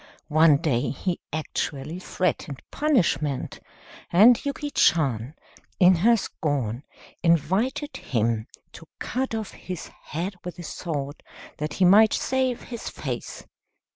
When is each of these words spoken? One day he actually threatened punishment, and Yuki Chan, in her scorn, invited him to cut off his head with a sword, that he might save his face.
One 0.33 0.57
day 0.57 0.89
he 0.89 1.19
actually 1.31 1.99
threatened 1.99 2.63
punishment, 2.71 3.59
and 4.11 4.43
Yuki 4.43 4.71
Chan, 4.71 5.35
in 5.79 5.97
her 5.97 6.17
scorn, 6.17 6.81
invited 7.21 7.97
him 7.97 8.47
to 8.71 8.87
cut 8.97 9.35
off 9.35 9.51
his 9.51 9.91
head 10.05 10.33
with 10.43 10.57
a 10.57 10.63
sword, 10.63 11.21
that 11.59 11.73
he 11.73 11.85
might 11.85 12.13
save 12.13 12.63
his 12.63 12.89
face. 12.89 13.45